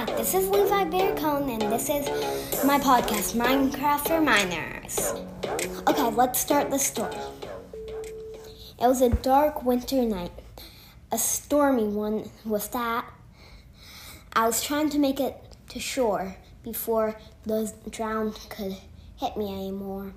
[0.00, 2.06] Hi, this is Levi Bear Cone, and this is
[2.64, 5.12] my podcast, Minecraft for Miners.
[5.86, 7.14] Okay, let's start the story.
[8.80, 10.32] It was a dark winter night,
[11.12, 13.12] a stormy one with that.
[14.32, 15.36] I was trying to make it
[15.68, 17.14] to shore before
[17.44, 18.78] the drown could
[19.18, 20.14] hit me anymore,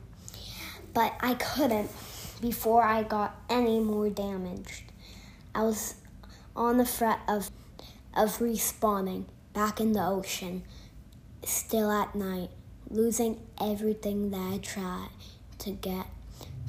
[0.93, 1.91] but I couldn't
[2.39, 4.93] before I got any more damaged.
[5.54, 5.95] I was
[6.55, 7.52] on the fret of
[8.15, 10.64] of respawning back in the ocean,
[11.43, 12.50] still at night,
[12.89, 15.10] losing everything that I tried
[15.60, 16.07] to get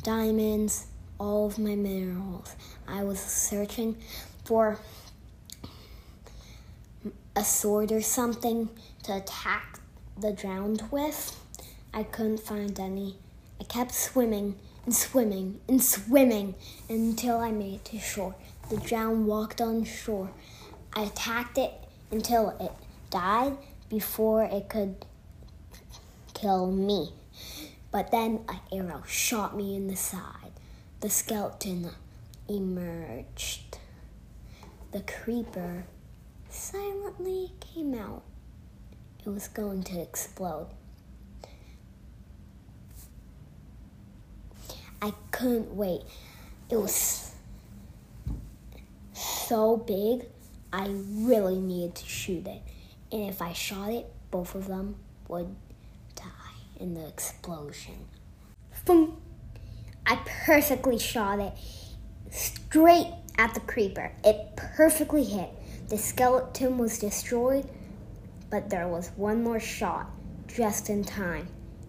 [0.03, 0.87] diamonds,
[1.19, 2.55] all of my minerals.
[2.87, 3.97] I was searching
[4.45, 4.79] for
[7.35, 8.69] a sword or something
[9.05, 9.81] to attack
[10.21, 11.41] the drowned with.
[11.93, 13.17] I couldn't find any.
[13.61, 16.55] I kept swimming and swimming and swimming
[16.89, 18.35] until I made it to shore.
[18.69, 20.31] The drowned walked on shore.
[20.95, 21.73] I attacked it
[22.11, 22.73] until it
[23.11, 23.57] died
[23.89, 25.05] before it could
[26.33, 27.13] kill me.
[27.91, 30.53] But then an arrow shot me in the side.
[31.01, 31.91] The skeleton
[32.49, 33.79] emerged.
[34.93, 35.85] The creeper
[36.49, 38.23] silently came out.
[39.25, 40.69] It was going to explode.
[45.01, 46.03] I couldn't wait.
[46.71, 47.33] It was
[49.13, 50.27] so big,
[50.75, 52.61] I really needed to shoot it.
[53.13, 54.97] And if I shot it, both of them
[55.29, 55.55] would
[56.17, 56.25] die
[56.81, 58.09] in the explosion.
[60.05, 61.53] I perfectly shot it
[62.33, 64.11] straight at the creeper.
[64.25, 65.49] It perfectly hit.
[65.91, 67.69] The skeleton was destroyed,
[68.51, 70.11] but there was one more shot
[70.49, 71.47] just in time.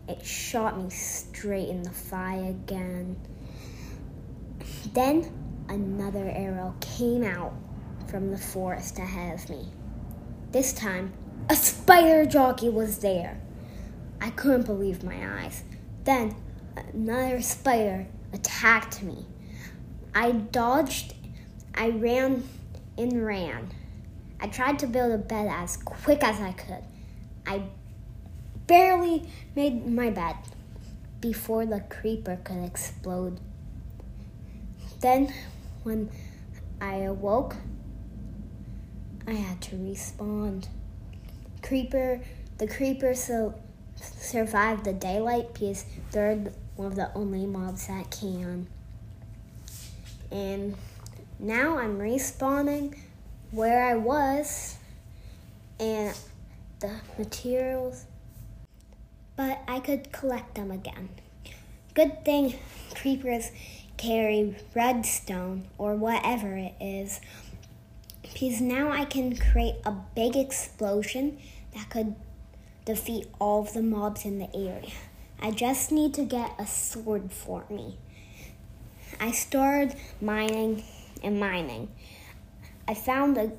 [0.07, 3.15] It shot me straight in the thigh again.
[4.93, 7.53] Then another arrow came out
[8.07, 9.67] from the forest ahead of me.
[10.51, 11.13] This time,
[11.49, 13.39] a spider jockey was there.
[14.21, 15.63] I couldn't believe my eyes.
[16.03, 16.35] Then
[16.75, 19.25] another spider attacked me.
[20.13, 21.13] I dodged,
[21.73, 22.43] I ran
[22.97, 23.69] and ran.
[24.39, 26.83] I tried to build a bed as quick as I could.
[27.45, 27.63] I
[28.67, 30.35] barely made my bed
[31.21, 33.39] before the creeper could explode.
[35.01, 35.33] Then,
[35.83, 36.09] when
[36.81, 37.55] I awoke,
[39.27, 40.67] I had to respawn.
[41.61, 42.21] Creeper,
[42.57, 43.55] the creeper so
[43.95, 46.35] survived the daylight because they're
[46.75, 48.67] one of the only mobs that can.
[50.31, 50.75] And
[51.39, 52.97] now I'm respawning
[53.51, 54.77] where I was
[55.79, 56.15] and
[56.79, 58.05] the materials,
[59.35, 61.09] but I could collect them again.
[61.93, 62.55] Good thing
[62.93, 63.51] creepers
[63.97, 67.21] carry redstone or whatever it is,
[68.35, 71.37] because now I can create a big explosion
[71.73, 72.15] that could
[72.83, 74.91] defeat all of the mobs in the area.
[75.41, 77.97] I just need to get a sword for me.
[79.21, 80.83] I started mining
[81.23, 81.93] and mining.
[82.85, 83.53] I found a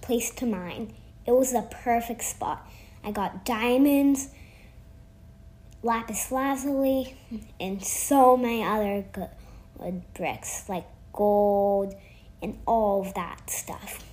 [0.00, 0.94] place to mine.
[1.26, 2.64] It was the perfect spot.
[3.02, 4.28] I got diamonds,
[5.82, 7.16] lapis lazuli,
[7.58, 11.96] and so many other good bricks like gold
[12.40, 14.03] and all of that stuff.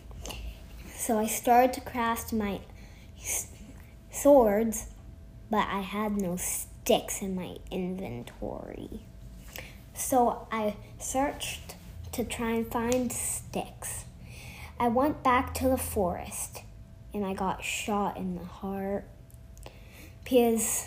[1.02, 2.60] So I started to craft my
[4.12, 4.86] swords,
[5.50, 9.02] but I had no sticks in my inventory.
[9.96, 11.74] So I searched
[12.12, 14.06] to try and find sticks.
[14.80, 16.62] I went back to the forest
[17.16, 19.06] and I got shot in the heart
[20.24, 20.86] because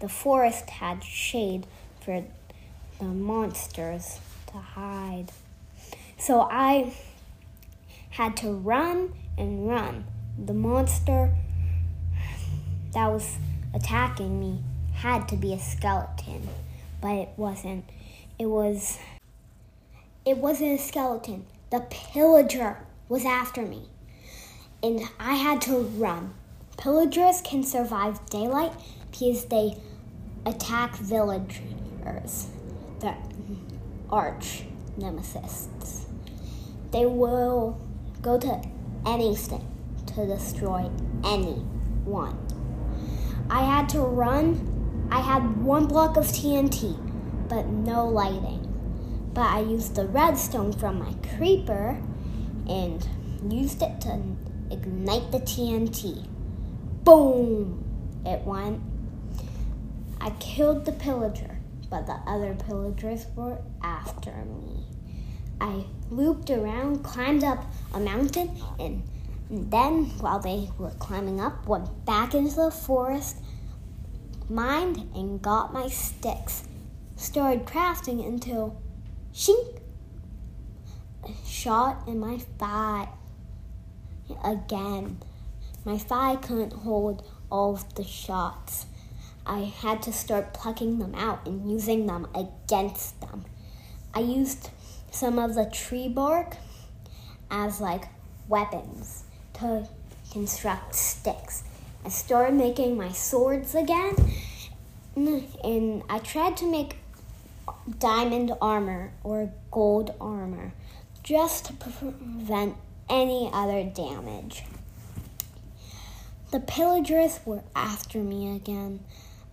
[0.00, 1.68] the forest had shade
[2.00, 2.24] for
[2.98, 4.18] the monsters
[4.48, 5.30] to hide.
[6.18, 6.92] So I
[8.10, 10.04] had to run and run.
[10.38, 11.34] The monster
[12.92, 13.36] that was
[13.74, 14.62] attacking me
[14.94, 16.48] had to be a skeleton,
[17.00, 17.84] but it wasn't.
[18.38, 18.98] It was
[20.24, 21.46] it wasn't a skeleton.
[21.70, 22.78] The pillager
[23.08, 23.88] was after me,
[24.82, 26.34] and I had to run.
[26.76, 28.72] Pillagers can survive daylight
[29.10, 29.76] because they
[30.46, 32.48] attack villagers,
[33.00, 33.14] the
[34.10, 34.64] arch
[34.96, 35.68] nemesis.
[36.90, 37.78] They will
[38.22, 38.62] go to
[39.06, 39.66] anything
[40.14, 40.90] to destroy
[41.24, 42.38] anyone.
[43.50, 45.08] I had to run.
[45.10, 46.96] I had one block of TNT,
[47.48, 48.64] but no lighting.
[49.32, 52.00] But I used the redstone from my creeper
[52.68, 53.06] and
[53.48, 54.20] used it to
[54.70, 56.26] ignite the TNT.
[57.04, 57.84] Boom!
[58.26, 58.82] It went.
[60.20, 61.58] I killed the pillager,
[61.88, 64.84] but the other pillagers were after me.
[65.60, 67.64] I looped around, climbed up
[67.94, 69.02] a mountain, and
[69.50, 73.36] then, while they were climbing up, went back into the forest,
[74.48, 76.64] mined, and got my sticks.
[77.16, 78.80] Started crafting until,
[79.32, 79.80] shink,
[81.24, 83.08] a shot in my thigh.
[84.44, 85.18] Again,
[85.84, 88.86] my thigh couldn't hold all of the shots.
[89.46, 93.46] I had to start plucking them out and using them against them.
[94.12, 94.70] I used
[95.10, 96.56] some of the tree bark
[97.50, 98.04] as like
[98.48, 99.24] weapons
[99.54, 99.88] to
[100.32, 101.64] construct sticks.
[102.04, 104.14] I started making my swords again,
[105.16, 106.96] and I tried to make
[107.98, 110.72] diamond armor or gold armor
[111.22, 112.76] just to prevent
[113.10, 114.64] any other damage.
[116.50, 119.00] The pillagers were after me again.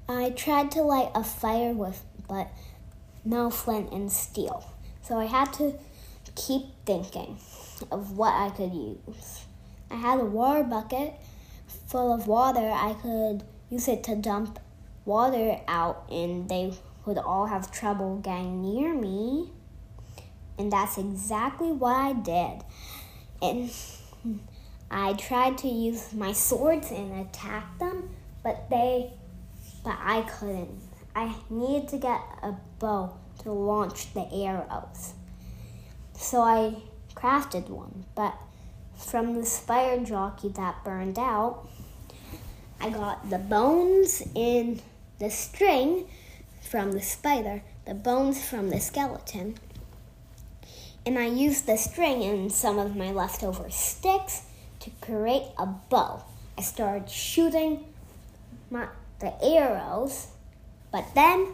[0.08, 2.48] I tried to light a fire with, but
[3.26, 4.72] no flint and steel.
[5.08, 5.76] So I had to
[6.36, 7.38] keep thinking
[7.92, 9.46] of what I could use.
[9.92, 11.14] I had a water bucket
[11.88, 12.72] full of water.
[12.74, 14.60] I could use it to dump
[15.06, 16.74] water out, and they
[17.06, 19.52] would all have trouble getting near me.
[20.58, 22.64] And that's exactly what I did.
[23.44, 23.72] And
[24.90, 28.10] I tried to use my swords and attack them,
[28.42, 29.14] but they
[29.84, 30.82] but I couldn't.
[31.16, 35.14] I needed to get a bow to launch the arrows.
[36.14, 36.76] So I
[37.16, 38.36] crafted one, but
[38.98, 41.68] from the spider jockey that burned out,
[42.80, 44.82] I got the bones in
[45.20, 46.08] the string
[46.62, 49.56] from the spider, the bones from the skeleton,
[51.06, 54.44] and I used the string and some of my leftover sticks
[54.80, 56.24] to create a bow.
[56.58, 57.86] I started shooting
[58.70, 58.88] my,
[59.20, 60.28] the arrows,
[60.96, 61.54] but then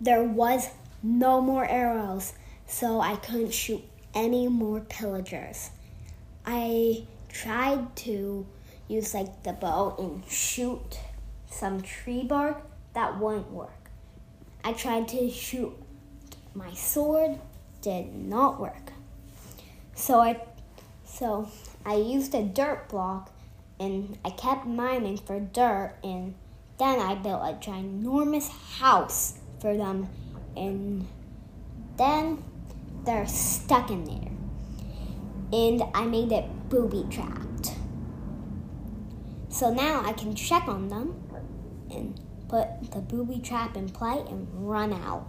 [0.00, 0.68] there was
[1.02, 2.32] no more arrows,
[2.68, 3.82] so I couldn't shoot
[4.14, 5.70] any more pillagers.
[6.46, 8.46] I tried to
[8.86, 11.00] use like the bow and shoot
[11.50, 12.62] some tree bark
[12.94, 13.90] that wouldn't work.
[14.62, 15.72] I tried to shoot
[16.54, 17.40] my sword,
[17.80, 18.92] did not work.
[19.96, 20.40] So I
[21.04, 21.48] so
[21.84, 23.32] I used a dirt block
[23.80, 26.36] and I kept mining for dirt and
[26.78, 28.48] then I built a ginormous
[28.78, 30.08] house for them
[30.56, 31.06] and
[31.96, 32.42] then
[33.04, 34.32] they're stuck in there.
[35.52, 37.74] And I made it booby trapped.
[39.48, 41.22] So now I can check on them
[41.90, 45.28] and put the booby trap in play and run out.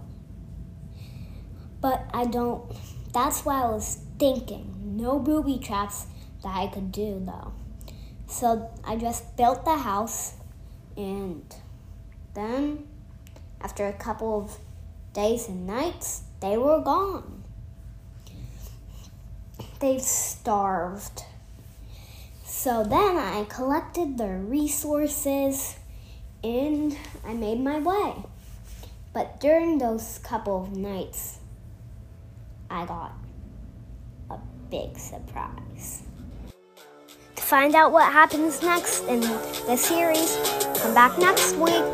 [1.80, 2.74] But I don't,
[3.12, 4.74] that's what I was thinking.
[4.96, 6.06] No booby traps
[6.42, 7.52] that I could do though.
[8.26, 10.34] So I just built the house
[10.96, 11.54] and
[12.34, 12.86] then
[13.60, 14.58] after a couple of
[15.12, 17.42] days and nights, they were gone.
[19.80, 21.24] They starved.
[22.44, 25.76] So then I collected their resources
[26.42, 28.14] and I made my way.
[29.12, 31.38] But during those couple of nights,
[32.68, 33.12] I got
[34.30, 34.38] a
[34.70, 36.02] big surprise
[37.44, 40.36] find out what happens next in the series.
[40.80, 41.84] Come back next week.